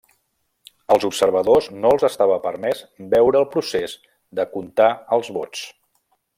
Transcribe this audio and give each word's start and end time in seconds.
Als 0.95 1.03
observadors 1.09 1.67
no 1.83 1.91
els 1.97 2.07
estava 2.09 2.39
permès 2.47 2.81
veure 3.13 3.41
el 3.43 3.47
procés 3.53 3.95
de 4.41 4.49
contar 4.57 4.91
els 5.19 5.35
vots. 5.41 5.65